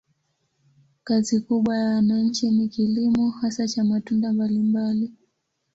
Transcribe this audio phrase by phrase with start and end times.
[1.03, 5.11] Kazi kubwa ya wananchi ni kilimo, hasa cha matunda mbalimbali.